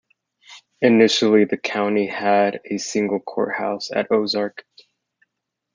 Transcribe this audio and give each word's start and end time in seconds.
Initially, 0.81 1.45
the 1.45 1.57
county 1.59 2.07
had 2.07 2.59
a 2.65 2.79
single 2.79 3.19
courthouse 3.19 3.91
at 3.91 4.11
Ozark. 4.11 4.65